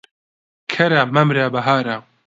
کەرە 0.71 1.01
مەمرە 1.15 1.45
بەهارە. 1.53 1.95